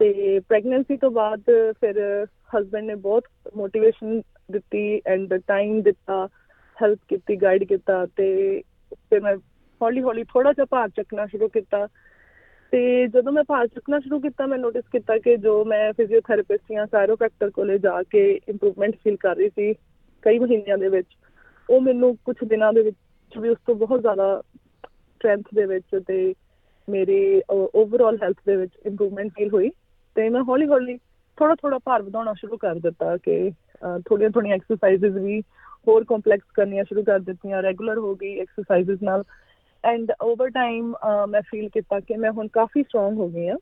[0.00, 1.40] ਤੇ ਪ੍ਰੈਗਨੈਂਸੀ ਤੋਂ ਬਾਅਦ
[1.80, 2.26] ਫਿਰ
[2.56, 3.24] ਹਸਬੰਡ ਨੇ ਬਹੁਤ
[3.56, 6.26] ਮੋਟੀਵੇਸ਼ਨ ਦਿੱਤੀ ਐਂਡ ਟਾਈਮ ਦਿੱਤਾ
[6.76, 8.28] ਹੈਲਪ ਕੀਤੀ ਗਾਈਡ ਕੀਤਾ ਤੇ
[8.94, 9.36] ਫਿਰ ਮੈਂ
[9.80, 11.86] ਹੌਲੀ ਹੌਲੀ ਥੋੜਾ ਜਿਹਾ ਭਾਰ ਚੱਕਣਾ ਸ਼ੁਰੂ ਕੀਤਾ।
[12.72, 16.86] ਤੇ ਜਦੋਂ ਮੈਂ ਭਾਰ ਚੁੱਕਣਾ ਸ਼ੁਰੂ ਕੀਤਾ, ਮੈਂ ਨੋਟਿਸ ਕੀਤਾ ਕਿ ਜੋ ਮੈਂ ਫਿਜ਼ੀਓਥੈਰੇਪਿਸਟ ਜਾਂ
[16.86, 19.72] ਕਾਇਰੋਪ੍ਰੈਕਟਰ ਕੋਲੇ ਜਾ ਕੇ ਇੰਪਰੂਵਮੈਂਟ ਫੀਲ ਕਰ ਰਹੀ ਸੀ
[20.22, 21.06] ਕਈ ਮਹੀਨਿਆਂ ਦੇ ਵਿੱਚ,
[21.68, 24.42] ਉਹ ਮੈਨੂੰ ਕੁਝ ਦਿਨਾਂ ਦੇ ਵਿੱਚ ਵੀ ਉਸ ਤੋਂ ਬਹੁਤ ਜ਼ਿਆਦਾ
[24.84, 26.34] ਸਟਰੈਂਥ ਦੇ ਵਿੱਚ ਤੇ
[26.88, 27.20] ਮੇਰੇ
[27.52, 29.70] ਓਵਰਆਲ ਹੈਲਥ ਦੇ ਵਿੱਚ ਇੰਪਰੂਵਮੈਂਟ ਫੀਲ ਹੋਈ
[30.16, 30.96] ਤੇ ਮੈਂ ਹੌਲੀ ਹੌਲੀ
[31.38, 33.50] ਥੋੜਾ ਥੋੜਾ ਭਾਰ ਵਧਾਉਣਾ ਸ਼ੁਰੂ ਕਰ ਦਿੱਤਾ ਕਿ
[34.06, 35.40] ਥੋੜੀਆਂ ਥੋੜੀਆਂ ਐਕਸਰਸਾਈਜ਼ਸ ਵੀ
[35.88, 39.22] ਹੋਰ ਕੰਪਲੈਕਸ ਕਰਨੀਆਂ ਸ਼ੁਰੂ ਕਰ ਦਿੱਤੀਆਂ ਰੈਗੂਲਰ ਹੋ ਗਈ ਐਕਸਰਸਾਈਜ਼ਸ ਨਾਲ
[39.84, 40.94] ਐਂਡ ਓਵਰ ਟਾਈਮ
[41.28, 43.56] ਮੈਂ ਫੀਲ ਕੀਤਾ ਕਿ ਮੈਂ ਹੁਣ ਕਾਫੀ ਸਟਰੋਂਗ ਹੋ ਗਈ ਆ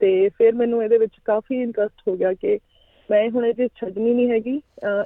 [0.00, 2.58] ਤੇ ਫਿਰ ਮੈਨੂੰ ਇਹਦੇ ਵਿੱਚ ਕਾਫੀ ਇੰਟਰਸਟ ਹੋ ਗਿਆ ਕਿ
[3.10, 4.60] ਮੈਂ ਹੁਣ ਇਹ ਛੱਡਣੀ ਨਹੀਂ ਹੈਗੀ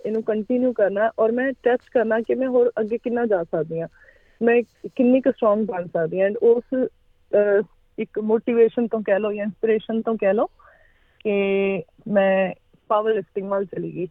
[0.07, 3.89] ਇਹਨੂੰ ਕੰਟੀਨਿਊ ਕਰਨਾ ਔਰ ਮੈਂ ਟੈਸਟ ਕਰਨਾ ਕਿ ਮੈਂ ਹੋਰ ਅੱਗੇ ਕਿੰਨਾ ਜਾ ਸਕਦੀ ਆ
[4.41, 4.63] ਮੈਂ
[4.97, 6.89] ਕਿੰਨੀ ਕੁ ਸਟਰੋਂਗ ਬਣ ਸਕਦੀ ਆ ਐਂਡ ਉਸ
[7.99, 10.47] ਇੱਕ ਮੋਟੀਵੇਸ਼ਨ ਤੋਂ ਕਹਿ ਲਓ ਜਾਂ ਇਨਸਪੀਰੇਸ਼ਨ ਤੋਂ ਕਹਿ ਲਓ
[11.21, 11.33] ਕਿ
[12.09, 12.53] ਮੈਂ
[12.91, 14.09] ਪਾਵਰ ਲਿਫਟਿੰਗ ਵੱਲ ਚਲੀ ਗਈ। ਜੀ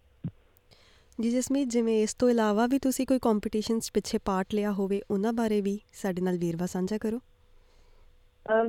[1.28, 5.60] ਜਸਮੀਤ, ਜਿਵੇਂ ਇਸ ਤੋਂ ਇਲਾਵਾ ਵੀ ਤੁਸੀਂ ਕੋਈ ਕੰਪੀਟੀਸ਼ਨਸ ਪਿੱਛੇ ਪਾਰਟ ਲਿਆ ਹੋਵੇ, ਉਹਨਾਂ ਬਾਰੇ
[5.62, 7.20] ਵੀ ਸਾਡੇ ਨਾਲ ਵੀਰਵਾ ਸਾਂਝਾ ਕਰੋ।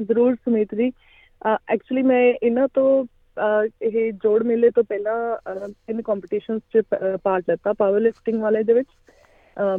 [0.02, 0.90] ਜ਼ਰੂਰ ਸੁਮੀਤ ਜੀ।
[1.72, 3.04] ਐਕਚੁਅਲੀ ਮੈਂ ਇਹਨਾਂ ਤੋਂ
[3.82, 5.16] ਇਹ ਜੋੜ ਮੇਲੇ ਤੋਂ ਪਹਿਲਾਂ
[5.90, 6.82] ਇਨ ਕੰਪੀਟੀਸ਼ਨਸ 'ਚ
[7.22, 8.88] ਪਾਰਟ ਲਿੱਤਾ ਪਾਵਰ ਲਿਫਟਿੰਗ ਵਾਲੇ ਦੇ ਵਿੱਚ।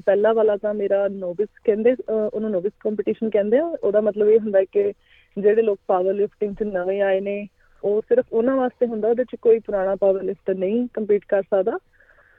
[0.06, 4.64] ਪਹਿਲਾ ਵਾਲਾ ਤਾਂ ਮੇਰਾ ਨੋਵਿਸ ਕਹਿੰਦੇ ਉਹਨੂੰ ਨੋਵਿਸ ਕੰਪੀਟੀਸ਼ਨ ਕਹਿੰਦੇ ਆ। ਉਹਦਾ ਮਤਲਬ ਇਹ ਹੁੰਦਾ
[4.72, 4.92] ਕਿ
[5.38, 7.48] ਜਿਹੜੇ ਲੋਕ ਪਾਵਰ ਲਿਫਟਿੰਗ 'ਚ ਨਵੇਂ ਆਏ ਨੇ,
[7.84, 11.78] ਉਹ ਸਿਰਫ ਉਹਨਾਂ ਵਾਸਤੇ ਹੁੰਦਾ, ਉਹਦੇ 'ਚ ਕੋਈ ਪੁਰਾਣਾ ਪਾਵਰ ਲਿਫਟਰ ਨਹੀਂ ਕੰਪੀਟ ਕਰ ਸਕਦਾ।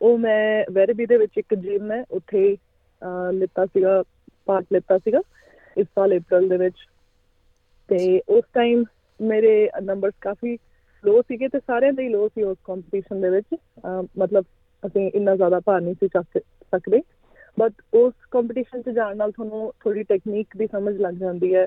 [0.02, 2.56] ਉਹ ਮੈਂ ਵੈਰਬੀ ਦੇ ਵਿੱਚ ਇੱਕ ਜਿਮ ਹੈ ਉੱਥੇ
[3.02, 4.02] ਅਹ, ਲਿੱਤਾ ਸੀਗਾ
[4.46, 5.20] ਪਾਰਟ ਲਿੱਤਾ ਸੀਗਾ
[5.76, 6.74] ਇਸ ਸਾਲ April ਦੇ ਵਿੱਚ।
[7.88, 8.84] ਤੇ ਉਸ ਟਾਈਮ
[9.20, 10.58] ਮੇਰੇ ਨੰਬਰਸ ਕਾਫੀ
[11.04, 14.44] ਲੋ ਸੀਗੇ ਤੇ ਸਾਰਿਆਂ ਦੇ ਹੀ ਲੋ ਸੀ ਉਸ ਕੰਪੀਟੀਸ਼ਨ ਦੇ ਵਿੱਚ। ਅਹ, ਮਤਲਬ
[14.86, 17.02] ਅਸੀਂ ਇੰਨਾ ਜ਼ਿਆਦਾ ਭਾਰ ਨਹੀਂ ਸੀ ਚੱਕ ਸਕਦੇ।
[17.58, 21.66] ਬਟ ਉਸ ਕੰਪੀਟੀਸ਼ਨ 'ਚ ਜਾਣ ਨਾਲ ਤੁਹਾਨੂੰ ਥੋੜੀ ਟੈਕਨੀਕ ਦੀ ਸਮਝ ਲੱਗ ਜਾਂਦੀ ਹੈ।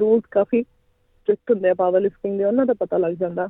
[0.00, 3.48] ਰੂਲਸ ਕਾਫੀ ਸਟ੍ਰਿਕਟ ਹੁੰਦੇ ਆ ਪਾਵਰ ਲਿਫਟਿੰਗ ਦੇ ਉਹਨਾਂ ਦਾ ਪਤਾ ਲੱਗ ਜਾਂਦਾ।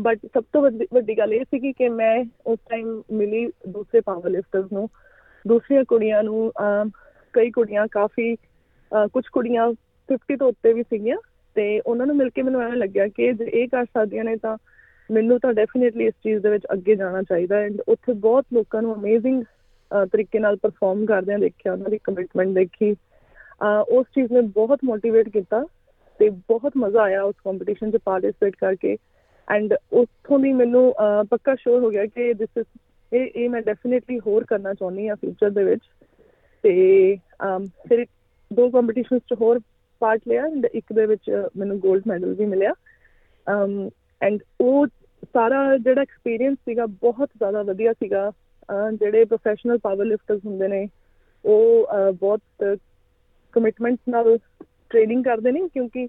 [0.00, 4.30] ਬਟ ਸਭ ਤੋਂ ਵੱਡੀ ਵੱਡੀ ਗੱਲ ਇਹ ਸੀ ਕਿ ਮੈਂ ਉਸ ਟਾਈਮ ਮਿਲੀ ਦੂਸਰੇ ਪਾਵਰ
[4.30, 4.88] ਲਿਫਟਰਸ ਨੂੰ।
[5.48, 6.90] ਦੂਸਰੀਆਂ ਕੁੜੀਆਂ ਨੂੰ ਅਮ,
[7.32, 8.36] ਕਈ ਕੁੜੀਆਂ ਕਾਫੀ
[9.12, 9.72] ਕੁਝ ਕੁੜੀਆਂ
[10.08, 11.16] 50 ਤੋਂ ਉੱਤੇ ਵੀ ਸੀਗੀਆਂ।
[11.54, 14.56] ਤੇ ਉਹਨਾਂ ਨੂੰ ਮਿਲ ਕੇ ਮੈਨੂੰ ਐਂ ਲੱਗਿਆ ਕਿ ਜੇ ਇਹ ਕਰ ਸਕਦੀਆਂ ਨੇ ਤਾਂ
[15.10, 18.94] ਮੈਨੂੰ ਤਾਂ ਡੈਫੀਨਿਟਲੀ ਇਸ ਚੀਜ਼ ਦੇ ਵਿੱਚ ਅੱਗੇ ਜਾਣਾ ਚਾਹੀਦਾ। ਐਂਡ ਉੱਥੇ ਬਹੁਤ ਲੋਕਾਂ ਨੂੰ
[18.94, 19.42] ਅਮੇਜ਼ਿੰਗ
[20.04, 25.28] ਤਰੀਕੇ ਨਾਲ ਪਰਫਾਰਮ ਕਰਦਿਆਂ ਦੇਖਿਆ ਉਹਨਾਂ ਦੀ ਕਮਿਟਮੈਂਟ ਦੇਖੀ। ਅਹ, ਉਸ ਚੀਜ਼ ਨੇ ਬਹੁਤ ਮੋਟੀਵੇਟ
[25.28, 25.66] ਕੀਤਾ
[26.18, 28.96] ਤੇ ਬਹੁਤ ਮਜ਼ਾ ਆਇਆ ਉਸ ਕੰਪੀਟੀਸ਼ਨ 'ਚ ਪਾਰਟਿਸਿਪੇਟ ਕਰਕੇ।
[29.50, 32.66] ਐਂਡ ਉੱਥੋਂ ਦੀ ਮੈਨੂੰ ਅਹ, ਪੱਕਾ ਸ਼ੋਰ ਹੋ ਗਿਆ ਕਿ ਦਿਸ ਇਜ਼
[33.12, 35.82] ਇਹ ਇਹ ਮੈਂ ਡੈਫੀਨਿਟਲੀ ਹੋਰ ਕਰਨਾ ਚਾਹੁੰਦੀ ਹਾਂ ਫਿਊਚਰ ਦੇ ਵਿੱਚ।
[36.62, 38.06] ਤੇ ਅਮ, ਫਿਰ
[38.52, 39.60] ਦੋ ਕੰਪੀਟੀਸ਼ਨਸ 'ਚ ਹੋਰ
[40.00, 42.72] ਪਾਰਟ ਲਿਆ ਐਂਡ ਇੱਕ ਦੇ ਵਿੱਚ ਮੈਨੂੰ 골ਡ ਮੈਡਲ ਵੀ ਮਿਲਿਆ।
[43.46, 43.90] ਅਮ
[44.22, 44.86] ਐਂਡ ਉਹ
[45.22, 50.88] ਸਾਰਾ ਜਿਹੜਾ ਐਕਸਪੀਰੀਅੰਸ ਸੀਗਾ ਬਹੁਤ ਜ਼ਿਆਦਾ ਵਧੀਆ ਸੀਗਾ। ਅਹ, ਜਿਹੜੇ ਪ੍ਰੋਫੈਸ਼ਨਲ ਪਾਵਰ ਲਿਫਟਰਸ ਹੁੰਦੇ ਨੇ
[51.44, 52.40] ਉਹ ਅਹ, ਬਹੁਤ
[53.52, 54.38] ਕਮਿਟਮੈਂਟ ਨਾਲ
[54.90, 56.08] ਟ੍ਰੇਨਿੰਗ ਕਰਦੇ ਨੇ ਕਿਉਂਕਿ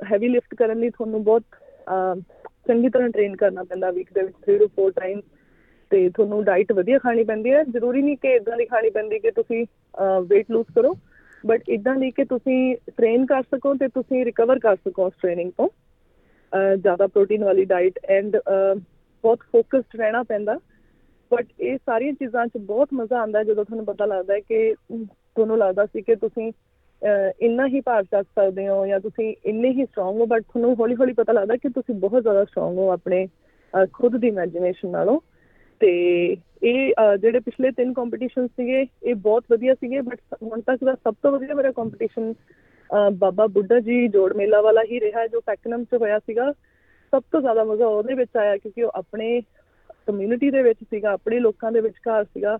[0.00, 1.42] ਹੈਵੀ ਲਿਫਟ ਕਰਨ ਲਈ ਤੁਹਾਨੂੰ ਬਹੁਤ
[1.88, 2.20] ਅਹ,
[2.68, 5.20] ਚੰਗੀ ਤਰ੍ਹਾਂ ਟ੍ਰੇਨ ਕਰਨਾ ਪੈਂਦਾ ਵੀਕ ਦੇ ਵਿੱਚ 3 ਤੋਂ 4 ਟਾਈਮ
[5.90, 9.30] ਤੇ ਤੁਹਾਨੂੰ ਡਾਈਟ ਵਧੀਆ ਖਾਣੀ ਪੈਂਦੀ ਹੈ। ਜ਼ਰੂਰੀ ਨਹੀਂ ਕਿ ਇਦਾਂ ਦੀ ਖਾਣੀ ਪੈਂਦੀ ਕਿ
[9.30, 9.66] ਤੁਸੀਂ
[10.20, 10.94] weight lose ਕਰੋ
[11.46, 15.52] ਬਟ ਇਦਾਂ ਦੀ ਕਿ ਤੁਸੀਂ ਟ੍ਰੇਨ ਕਰ ਸਕੋ ਤੇ ਤੁਸੀਂ ਰਿਕਵਰ ਕਰ ਸਕੋ ਉਸ ਟ੍ਰੇਨਿੰਗ
[15.56, 18.36] ਤੋਂ। ਅਹ, ਜ਼ਿਆਦਾ ਪ੍ਰੋਟੀਨ ਵਾਲੀ ਡਾਈਟ ਐਂਡ
[19.22, 20.58] ਬਹੁਤ ਫੋਕਸਡ ਰਹਿਣਾ ਪੈਂਦਾ।
[21.32, 24.72] ਬਟ ਇਹ ਸਾਰੀਆਂ ਚੀਜ਼ਾਂ 'ਚ ਬਹੁਤ ਮਜ਼ਾ ਆਉਂਦਾ ਹੈ ਜਦੋਂ ਤੁਹਾਨੂੰ ਪਤਾ ਲੱਗਦਾ ਹੈ ਕਿ
[24.72, 26.73] ਅਮ, ਤੁਹਾਨੂੰ ਲੱਗਦਾ ਸੀ ਕਿ ਤੁਸੀਂ ਅਹ,
[27.40, 30.94] ਇੰਨਾ ਹੀ ਭਾਰ ਚੱਕ ਸਕਦੇ ਹੋ ਜਾਂ ਤੁਸੀਂ ਇੰਨੇ ਹੀ ਸਟਰੋਂਗ ਹੋ ਬਟ ਤੁਹਾਨੂੰ ਹੌਲੀ
[30.94, 35.20] ਹੌਲੀ ਪਤਾ ਲੱਗਦਾ ਕਿ ਤੁਸੀਂ ਬਹੁਤ ਜ਼ਿਆਦਾ ਸਟਰੋਂਗ ਹੋ ਆਪਣੇ ਅਹ, ਖੁਦ ਦੀ ਇਮੇਜਿਨੇਸ਼ਨ ਨਾਲੋਂ।
[35.80, 40.84] ਤੇ ਇਹ ਅਹ, ਜਿਹੜੇ ਪਿਛਲੇ ਤਿੰਨ ਕੰਪੀਟੀਸ਼ਨ ਸੀਗੇ ਇਹ ਬਹੁਤ ਵਧੀਆ ਸੀਗੇ ਬਟ ਹੁਣ ਤੱਕ
[40.84, 42.34] ਦਾ ਸਭ ਤੋਂ ਵਧੀਆ ਮੇਰਾ ਕੰਪੀਟੀਸ਼ਨ
[43.12, 46.52] ਬਾਬਾ ਬੁੱਢਾ ਜੀ ਜੋੜ ਮੇਲਾ ਵਾਲਾ ਹੀ ਰਿਹਾ ਜੋ ਪੈਕਨਮ 'ਚ ਹੋਇਆ ਸੀਗਾ।
[47.12, 49.42] ਸਭ ਤੋਂ ਜ਼ਿਆਦਾ ਮਜ਼ਾ ਉਹਦੇ ਵਿੱਚ ਆਇਆ ਕਿਉਂਕਿ ਉਹ ਆਪਣੇ
[50.06, 52.58] ਕਮਿਊਨਿਟੀ ਦੇ ਵਿੱਚ ਸੀਗਾ ਆਪਣੇ ਲੋਕਾਂ ਦੇ ਵਿਚਕਾਰ ਸੀਗਾ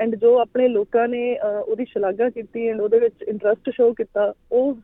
[0.00, 4.74] ਐਂਡ ਜੋ ਆਪਣੇ ਲੋਕਾਂ ਨੇ ਉਹਦੀ ਸ਼ਲਾਘਾ ਕੀਤੀ ਐਂਡ ਉਹਦੇ ਵਿੱਚ ਇੰਟਰਸਟ ਸ਼ੋਅ ਕੀਤਾ ਉਹ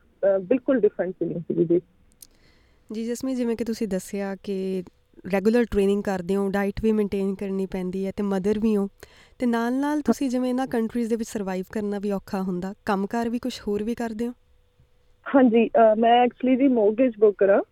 [0.41, 1.81] ਬਿਲਕੁਲ ਡਿਫਰੈਂਟ ਫੀਲਿੰਗ ਸੀ ਜੀ।
[2.93, 4.83] ਜੀ ਜਸਮੀ ਜਿਵੇਂ ਕਿ ਤੁਸੀਂ ਦੱਸਿਆ ਕਿ
[5.33, 8.89] ਰੈਗੂਲਰ ਟ੍ਰੇਨਿੰਗ ਕਰਦੇ ਹੋ ਡਾਈਟ ਵੀ ਮੇਨਟੇਨ ਕਰਨੀ ਪੈਂਦੀ ਹੈ ਤੇ ਮਦਰ ਵੀ ਹੋ
[9.39, 13.29] ਤੇ ਨਾਲ ਨਾਲ ਤੁਸੀਂ ਜਿਵੇਂ ਇਹਨਾਂ ਕੰਟਰੀਜ਼ ਦੇ ਵਿੱਚ ਸਰਵਾਈਵ ਕਰਨਾ ਵੀ ਔਖਾ ਹੁੰਦਾ ਕੰਮਕਾਰ
[13.29, 14.33] ਵੀ ਕੁਝ ਹੋਰ ਵੀ ਕਰਦੇ ਹੋ?
[15.27, 17.63] ਹਾਂਜੀ ਮੈਂ ਐਕਚੁਅਲੀ ਜੀ ਮੋਰਗੇਜ ਬ੍ਰੋਕਰ ਆ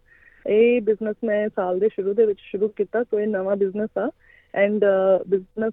[0.46, 4.10] ਇਹ ਬਿਜ਼ਨਸ ਮੈਂ ਸਾਲ ਦੇ ਸ਼ੁਰੂ ਦੇ ਵਿੱਚ ਸ਼ੁਰੂ ਕੀਤਾ ਸੋ ਇਹ ਨਵਾਂ ਬਿਜ਼ਨਸ ਆ।
[4.54, 4.84] ਐਂਡ
[5.28, 5.72] ਬਿਜ਼ਨਸ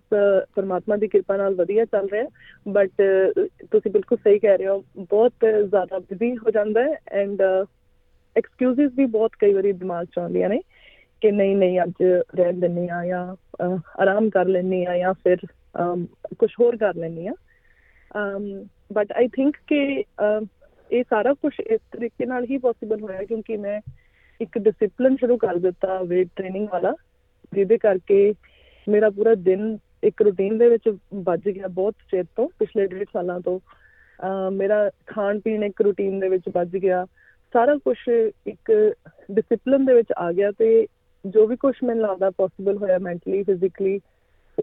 [0.56, 2.26] ਪਰਮਾਤਮਾ ਦੀ ਕਿਰਪਾ ਨਾਲ ਵਧੀਆ ਚੱਲ ਰਿਹਾ
[2.68, 2.90] ਬਟ
[3.72, 7.42] ਤੁਸੀਂ ਬਿਲਕੁਲ ਸਹੀ ਕਹਿ ਰਹੇ ਹੋ। ਬਹੁਤ ਜ਼ਿਆਦਾ ਬਿਜ਼ੀ ਹੋ ਜਾਂਦਾ ਹੈ। ਐਂਡ
[8.36, 10.62] ਐਕਸਕਿਊਜ਼ਸ ਵੀ ਬਹੁਤ ਕਈ ਵਾਰੀ ਦਿਮਾਗ 'ਚ ਆਉਂਦੀਆਂ ਨੇ
[11.22, 12.04] ਕਿ ਨਹੀਂ ਨਹੀਂ ਅੱਜ
[12.36, 15.38] ਰਹਿਣ ਦਿੰਨੀ ਆ ਜਾਂ ਅਹ, ਆਰਾਮ ਕਰ ਲੈਣੀ ਆ ਜਾਂ ਫਿਰ
[16.40, 17.34] ਕੁਝ ਹੋਰ ਕਰ ਲੈਣੀ ਆ।
[18.94, 20.46] ਬਟ ਆਈ ਥਿੰਕ ਕਿ ਅਮ,
[20.92, 23.82] ਇਹ ਸਾਰਾ ਕੁਝ ਇਸ ਤਰੀਕੇ ਨਾਲ ਹੀ ਪੋਸੀਬਲ ਹੋਇਆ ਕਿਉਂਕਿ ਮੈਂ
[24.42, 26.94] ਇੱਕ ਡਿਸਪਲਿਨ ਸ਼ੁਰੂ ਕਰ ਦਿੱਤਾ weight ਟ੍ਰੇਨਿੰਗ ਵਾਲਾ
[27.54, 28.34] ਜਿਹਦੇ ਕਰਕੇ
[28.90, 33.40] ਮੇਰਾ ਪੂਰਾ ਦਿਨ ਇੱਕ ਰੂਟੀਨ ਦੇ ਵਿੱਚ ਵੱਜ ਗਿਆ ਬਹੁਤ ਚਿਰ ਤੋਂ ਪਿਛਲੇ ਡੇਢ ਸਾਲਾਂ
[33.40, 37.06] ਤੋਂ। ਅਹ ਮੇਰਾ ਖਾਣ ਪੀਣ ਇੱਕ ਰੂਟੀਨ ਦੇ ਵਿੱਚ ਵੱਜ ਗਿਆ।
[37.54, 37.98] ਸਾਰਾ ਕੁਝ
[38.48, 38.94] ਇੱਕ
[39.32, 40.88] ਡਿਸਪਲਿਨ ਦੇ ਵਿੱਚ ਆ ਗਿਆ ਤੇ
[41.26, 44.00] ਜੋ ਵੀ ਕੁਝ ਮੈਨੂੰ ਲੱਗਦਾ ਪੋਸੀਬਲ ਹੋਇਆ ਮੈਂਟਲੀ ਫਿਜ਼ੀਕਲੀ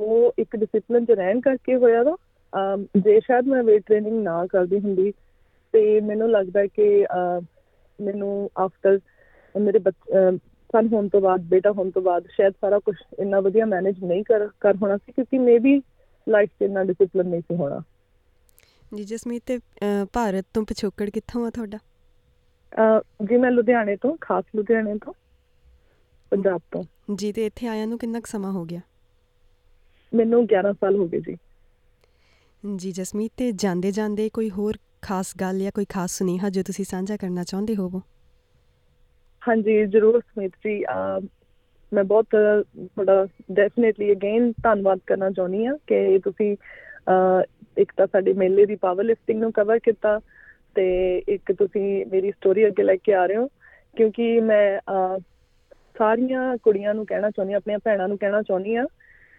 [0.01, 2.17] ਉਹ ਇੱਕ ਡਿਸਪਲਿਨ 'ਚ ਰਹਿਣ ਕਰਕੇ ਹੋਇਆ ਵਾ।
[2.53, 5.13] ਅਮ ਜੇ ਸ਼ਾਇਦ ਮੈਂ weight ਟ੍ਰੇਨਿੰਗ ਨਾ ਕਰਦੀ ਹੁੰਦੀ
[5.73, 7.41] ਤੇ ਮੈਨੂੰ ਲੱਗਦਾ ਹੈ ਕਿ ਅਹ,
[8.01, 8.99] ਮੈਨੂੰ ਆਫਟਰ
[9.55, 9.79] ਮੇਰੇ
[10.73, 14.23] ਸਨ ਹੋਣ ਤੋਂ ਬਾਅਦ ਬੇਟਾ ਹੋਣ ਤੋਂ ਬਾਅਦ ਸ਼ਾਇਦ ਸਾਰਾ ਕੁਝ ਇੰਨਾ ਵਧੀਆ ਮੈਨੇਜ ਨਹੀਂ
[14.25, 15.81] ਕਰ ਕਰ ਹੋਣਾ ਸੀ ਕਿਉਂਕਿ ਮੇਬੀ
[16.27, 17.81] ਲਾਈਫ 'ਚ ਇੰਨਾ ਡਿਸਪਲਿਨ ਨਹੀਂ ਸੀ ਹੋਣਾ।
[18.95, 19.59] ਜੀ ਜਸਮੀਤ ਤੇ
[20.13, 21.79] ਭਾਰਤ ਤੋਂ ਪਿਛੋਕੜ ਕਿੱਥੋਂ ਆ ਤੁਹਾਡਾ?
[23.29, 25.13] ਜੀ ਮੈਂ ਲੁਧਿਆਣੇ ਤੋਂ ਖਾਸ ਲੁਧਿਆਣੇ ਤੋਂ
[26.33, 26.83] ਪੰਜਾਬ ਤੋਂ।
[27.15, 28.81] ਜੀ ਤੇ ਇੱਥੇ ਆਇਆਂ ਨੂੰ ਕਿੰਨਾ ਸਮਾਂ ਹੋ ਗਿਆ?
[30.13, 31.37] ਮੈਨੂੰ 11 ਸਾਲ ਹੋ ਗਏ ਜੀ।
[32.77, 36.85] ਜੀ ਜਸਮੀਤ ਤੇ ਜਾਂਦੇ ਜਾਂਦੇ ਕੋਈ ਹੋਰ ਖਾਸ ਗੱਲ ਜਾਂ ਕੋਈ ਖਾਸ ਸੁਨੇਹਾ ਜੋ ਤੁਸੀਂ
[36.85, 38.01] ਸਾਂਝਾ ਕਰਨਾ ਚਾਹੁੰਦੇ ਹੋਵੋ?
[39.43, 41.21] ਹਾਂਜੀ ਜ਼ਰੂਰ ਸਮਿਤ ਜੀ ਅਹ,
[41.93, 46.55] ਮੈਂ ਬਹੁਤ ਤੁਹਾਡਾ ਡੈਫੀਨਿਟਲੀ ਅਗੇਨ ਧੰਨਵਾਦ ਕਰਨਾ ਚਾਹੁੰਦੀ ਹਾਂ ਕਿ ਤੁਸੀਂ
[47.09, 47.43] ਅਹ,
[47.77, 50.19] ਇੱਕ ਤਾਂ ਸਾਡੇ ਮੇਲੇ ਦੀ ਪਾਵਰ ਲਿਫਟਿੰਗ ਨੂੰ ਕਵਰ ਕੀਤਾ
[50.77, 50.87] ਤੇ
[51.29, 53.47] ਇੱਕ ਤੁਸੀਂ ਮੇਰੀ ਸਟੋਰੀ ਅੱਗੇ ਲੈ ਕੇ ਆ ਰਹੇ ਹੋ
[53.97, 55.19] ਕਿਉਂਕਿ ਮੈਂ ਅਹ,
[55.99, 58.87] ਸਾਰੀਆਂ ਕੁੜੀਆਂ ਨੂੰ ਕਹਿਣਾ ਚਾਹੁੰਦੀ ਹਾਂ ਆਪਣੀਆਂ ਭੈਣਾਂ ਨੂੰ ਕਹਿਣਾ ਚਾਹੁੰਦੀ ਹਾਂ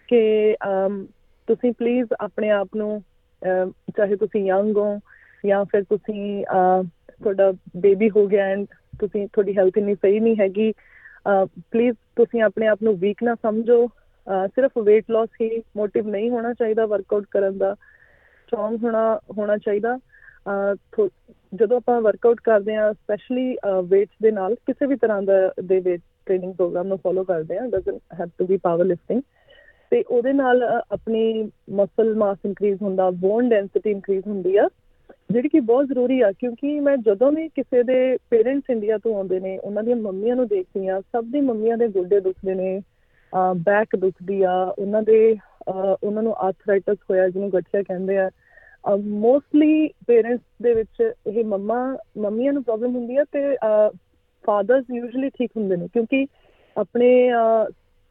[0.09, 1.05] ਕਿ ਅਮ,
[1.47, 2.97] ਤੁਸੀਂ ਪਲੀਜ਼ ਆਪਣੇ ਆਪ ਨੂੰ
[3.41, 4.99] ਅਮ, ਚਾਹੇ ਤੁਸੀਂ ਯੰਗ ਹੋ
[5.43, 6.83] ਜਾਂ ਫਿਰ ਤੁਸੀਂ ਅਹ,
[7.23, 8.65] ਤੁਹਾਡਾ ਬੇਬੀ ਹੋ ਗਿਆ ਐਂਡ
[8.99, 10.71] ਤੁਸੀਂ ਤੁਹਾਡੀ ਹੈਲਥ ਇੰਨੀ ਸਹੀ ਨਹੀਂ ਹੈਗੀ
[11.71, 16.29] ਪਲੀਜ਼ ਤੁਸੀਂ ਆਪਣੇ ਆਪ ਨੂੰ ਵੀਕ ਨਾ ਸਮਝੋ ਅਹ, ਸਿਰਫ weight loss ਹੀ ਮੋਟਿਵ ਨਹੀਂ
[16.29, 21.09] ਹੋਣਾ ਚਾਹੀਦਾ ਵਰਕਆਊਟ ਕਰਨ ਦਾ ਸਟਰੋਂਗ ਹੋਣਾ ਹੋਣਾ ਚਾਹੀਦਾ ਅਹ, ਥੋ-
[21.53, 26.01] ਜਦੋਂ ਆਪਾਂ ਵਰਕਆਊਟ ਕਰਦੇ ਆ ਸਪੈਸ਼ਲੀ weights ਦੇ ਨਾਲ ਕਿਸੇ ਵੀ ਤਰ੍ਹਾਂ ਦਾ ਦੇ weight
[26.25, 29.21] ਟ੍ਰੇਨਿੰਗ ਪ੍ਰੋਗਰਾਮ ਨੂੰ ਫੋਲੋ ਕਰਦੇ ਆ doesn't have to be powerlifting
[29.91, 34.67] ਤੇ ਉਹਦੇ ਨਾਲ ਅਹ, ਆਪਣੀ ਮਸਲ ਮਾਸ ਇਨਕਰੀਜ਼ ਹੁੰਦਾ ਬੋਨ ਡੈਂਸਿਟੀ ਇਨਕਰੀਜ਼ ਹੁੰਦੀ ਆ
[35.33, 39.39] ਜਿਹੜੀ ਕਿ ਬਹੁਤ ਜ਼ਰੂਰੀ ਆ ਕਿਉਂਕਿ ਮੈਂ ਜਦੋਂ ਵੀ ਕਿਸੇ ਦੇ ਪੇਰੈਂਟਸ ਇੰਡੀਆ ਤੋਂ ਆਉਂਦੇ
[39.39, 42.81] ਨੇ ਉਹਨਾਂ ਦੀਆਂ ਮੰਮੀਆਂ ਨੂੰ ਦੇਖਦੀ ਆ ਸਭ ਦੀ ਮੰਮੀਆਂ ਦੇ ਗੋਡੇ ਦੁਖਦੇ ਨੇ
[43.55, 45.35] ਬੈਕ ਦੁਖਦੀ ਆ ਉਹਨਾਂ ਦੇ
[45.69, 48.29] ਅਹ, ਉਹਨਾਂ ਨੂੰ ਆਰਥਰਾਈਟਸ ਹੋਇਆ ਜਿਹਨੂੰ ਗਠੀਆ ਕਹਿੰਦੇ ਆ
[48.97, 53.55] ਮੋਸਟਲੀ ਪੇਰੈਂਟਸ ਦੇ ਵਿੱਚ ਇਹ ਮੰਮਾ ਮੰਮੀਆਂ ਨੂੰ ਪ੍ਰੋਬਲਮ ਹੁੰਦੀ ਆ ਤੇ
[54.45, 56.25] ਫਾਦਰਸ ਯੂਜੂਲੀ ਠੀਕ ਹੁੰਦੇ ਨੇ ਕਿਉਂਕਿ
[56.75, 57.31] ਆਪਣੇ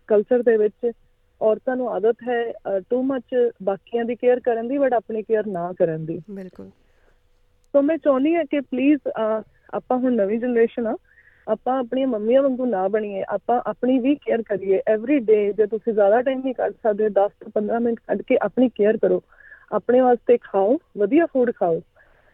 [0.09, 0.91] ਕਲਚਰ ਦੇ ਵਿੱਚ
[1.41, 2.53] ਔਰਤਾਂ ਨੂੰ ਆਦਤ ਹੈ
[2.91, 6.71] ਟੂ ਮੱਚ ਬਾਕੀਆਂ ਦੀ ਕੇਅਰ ਕਰਨ ਦੀ ਬਟ ਆਪਣੀ ਕੇਅਰ ਨਾ ਕਰਨ ਦੀ। ਬਿਲਕੁਲ।
[7.75, 9.09] ਸੋ ਮੈਂ ਚਾਹੁੰਦੀ ਹਾਂ ਕਿ ਪਲੀਜ਼
[9.75, 10.95] ਆਪਾਂ ਹੁਣ ਨਵੀਂ ਜਨਰੇਸ਼ਨ ਆ,
[11.47, 15.93] ਆਪਾਂ ਆਪਣੀਆਂ ਮੰਮੀਆਂ ਵਾਂਗੂ ਨਾ ਬਣੀਏ, ਆਪਾਂ ਆਪਣੀ ਵੀ ਕੇਅਰ ਕਰੀਏ ਐਵਰੀ ਡੇ ਜੇ ਤੁਸੀਂ
[15.93, 19.23] ਜ਼ਿਆਦਾ ਟਾਈਮ ਨਹੀਂ ਕੱਢ ਸਕਦੇ 10 ਤੋਂ 15 ਮਿੰਟ ਕੱਢ ਕੇ ਆਪਣੀ ਕੇਅਰ ਕਰੋ।
[19.73, 21.81] ਆਪਣੇ ਵਾਸਤੇ ਖਾਓ, ਵਧੀਆ ਫੂਡ ਖਾਓ,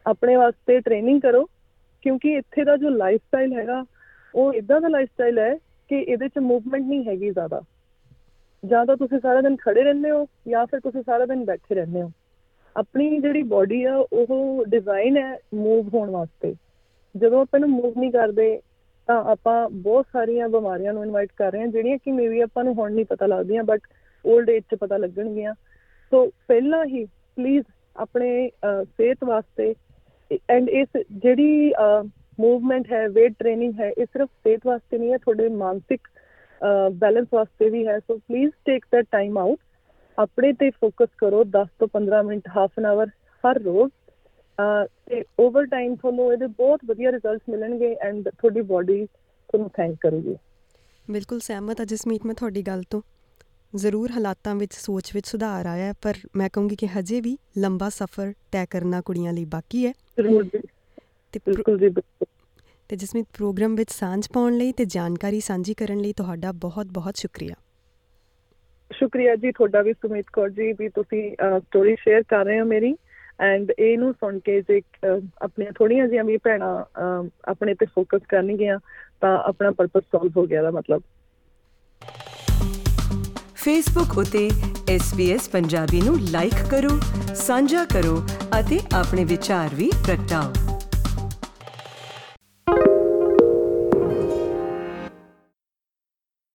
[0.06, 1.44] ਆਪਣੇ ਵਾਸਤੇ ਟ੍ਰੇਨਿੰਗ ਕਰੋ,
[2.04, 3.82] ਕਿਉਂਕਿ ਇੱਥੇ ਦਾ ਜੋ ਲਾਈਫ ਸਟਾਈਲ ਹੈਗਾ,
[4.34, 5.54] ਉਹ ਇਦਾਂ ਦਾ ਲਾਈਫ ਸਟਾਈਲ ਹੈ
[5.90, 7.60] ਕਿ ਇਹਦੇ 'ਚ ਮੂਵਮੈਂਟ ਨਹੀਂ ਹੈਗੀ ਜ਼ਿਆਦਾ।
[8.62, 12.02] ਜਾਂ ਤਾਂ ਤੁਸੀਂ ਸਾਰਾ ਦਿਨ ਖੜੇ ਰਹਿੰਦੇ ਹੋ, ਜਾਂ ਫਿਰ ਤੁਸੀਂ ਸਾਰਾ ਦਿਨ ਬੈਠੇ ਰਹਿੰਦੇ
[12.02, 12.10] ਹੋ।
[12.76, 16.54] ਆਪਣੀ ਜਿਹੜੀ ਬਾਡੀ ਆ ਉਹ ਡਿਜ਼ਾਈਨ ਹੈ ਮੂਵ ਹੋਣ ਵਾਸਤੇ।
[17.14, 18.60] ਜਦੋਂ ਆਪਾਂ ਨੂੰ ਮੂਵ ਨਹੀਂ ਕਰਦੇ
[19.08, 22.74] ਤਾਂ ਆਪਾਂ ਬਹੁਤ ਸਾਰੀਆਂ ਬਿਮਾਰੀਆਂ ਨੂੰ ਇਨਵਾਈਟ ਕਰ ਰਹੇ ਹਾਂ ਜਿਹੜੀਆਂ ਕਿ ਮੇਬੀ ਆਪਾਂ ਨੂੰ
[22.74, 23.80] ਹੁਣ ਨਹੀਂ ਪਤਾ ਲੱਗਦੀਆਂ ਬਟ
[24.24, 25.54] 올ਡ ਏਜ 'ਚ ਪਤਾ ਲੱਗਣਗੀਆਂ।
[26.12, 27.64] ਸੋ ਪਹਿਲਾਂ ਹੀ ਪਲੀਜ਼
[27.96, 29.74] ਆਪਣੇ ਅਹ, ਸਿਹਤ ਵਾਸਤੇ
[30.50, 31.72] ਐਂਡ ਇਸ ਜਿਹੜੀ
[32.40, 36.08] ਮੂਵਮੈਂਟ ਹੈ weight ਟ੍ਰੇਨਿੰਗ ਹੈ ਇਹ ਸਿਰਫ ਸਿਹਤ ਵਾਸਤੇ ਨਹੀਂ ਹੈ ਤੁਹਾਡੇ ਮਾਨਸਿਕ
[36.92, 39.58] ਬੈਲੈਂਸ ਵਾਸਤੇ ਵੀ ਹੈ। So please take that time out
[40.18, 43.08] ਆਪਣੇ ਤੇ ਫੋਕਸ ਕਰੋ 10 ਤੋਂ 15 ਮਿੰਟ ਹਾਫ ਐਨ ਆਵਰ
[43.44, 43.92] ਹਰ ਰੋਜ਼।
[45.06, 50.36] ਤੇ ਓਵਰ ਟਾਈਮ ਤੁਹਾਨੂੰ ਇਹਦੇ ਬਹੁਤ ਵਧੀਆ ਰਿਜ਼ਲਟਸ ਮਿਲਣਗੇ ਐਂਡ ਤੁਹਾਡੀ ਬਾਡੀ ਤੁਹਾਨੂੰ ਥੈਂਕ ਕਰੂਗੀ।
[51.10, 53.02] ਬਿਲਕੁਲ ਸਹਿਮਤ ਹਾਂ ਜਸਮੀਤ ਮੈਂ ਤੁਹਾਡੀ ਗੱਲ ਤੋਂ।
[53.76, 58.32] ਜ਼ਰੂਰ ਹਾਲਾਤਾਂ ਵਿੱਚ ਸੋਚ ਵਿੱਚ ਸੁਧਾਰ ਆਇਆ ਪਰ ਮੈਂ ਕਹੂੰਗੀ ਕਿ ਹਜੇ ਵੀ ਲੰਬਾ ਸਫ਼ਰ
[58.52, 60.60] ਤੈਅ ਕਰਨਾ ਕੁੜੀਆਂ ਲਈ ਬਾਕੀ ਹੈ। ਜ਼ਰੂਰ ਜੀ।
[61.32, 61.88] ਤੇ ਬਿਲਕੁਲ ਜੀ
[62.88, 67.54] ਤੇ ਜਸਮੀਤ ਪ੍ਰੋਗਰਾਮ ਵਿੱਚ ਸਾਂਝ ਪਾਉਣ ਲਈ ਤੇ ਜਾਣਕਾਰੀ ਸਾਂਝੀ ਕਰਨ ਲਈ ਤੁਹਾਡਾ ਬਹੁਤ-ਬਹੁਤ ਸ਼ੁਕਰੀਆ।
[68.92, 72.96] ਸ਼ੁਕਰੀਆ ਜੀ ਤੁਹਾਡਾ ਵੀ ਸੁਮੀਤ ਕੌਰ ਜੀ ਵੀ ਤੁਸੀਂ ਸਟੋਰੀ ਸ਼ੇਅਰ ਕਰ ਰਹੇ ਹੋ ਮੇਰੀ।
[73.40, 78.20] ਐਂਡ ਇਹਨੂੰ ਸੁਣ ਕੇ ਜੇ ਅਹ, ਆਪਣੀਆਂ ਥੋੜੀਆਂ ਜਿਹੀਆਂ ਵੀ ਭੈਣਾਂ ਅਹ, ਆਪਣੇ ਤੇ ਫੋਕਸ
[78.28, 78.78] ਕਰਨਗੀਆਂ
[79.20, 81.02] ਤਾਂ ਆਪਣਾ ਪਰਪਸ ਸੋਲਵ ਹੋ ਗਿਆ ਦਾ ਮਤਲਬ।
[83.54, 84.50] ਫੇਸਬੁੱਕ ਉਤੇ
[84.96, 87.00] SBS ਪੰਜਾਬੀ ਨੂੰ ਲਾਈਕ ਕਰੋ
[87.34, 88.26] ਸਾਂਝਾ ਕਰੋ
[88.60, 90.67] ਅਤੇ ਆਪਣੇ ਵਿਚਾਰ ਵੀ ਪ੍ਰਗਟਾਓ।